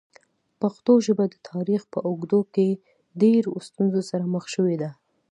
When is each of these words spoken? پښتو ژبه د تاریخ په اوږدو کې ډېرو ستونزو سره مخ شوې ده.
پښتو 0.61 0.93
ژبه 1.05 1.25
د 1.29 1.35
تاریخ 1.49 1.81
په 1.93 1.99
اوږدو 2.07 2.39
کې 2.53 2.67
ډېرو 3.21 3.51
ستونزو 3.67 4.01
سره 4.09 4.23
مخ 4.33 4.43
شوې 4.55 4.75
ده. 4.81 4.89